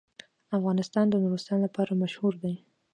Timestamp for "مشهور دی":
2.01-2.53